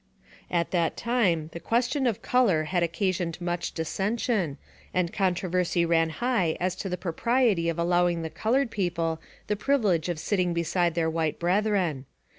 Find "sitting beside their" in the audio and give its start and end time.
10.19-11.07